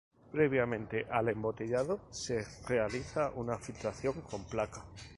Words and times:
Previamente 0.31 1.05
al 1.11 1.29
embotellado 1.29 1.99
se 2.09 2.43
realiza 2.67 3.29
una 3.35 3.59
filtración 3.59 4.19
con 4.21 4.43
placa. 4.45 4.83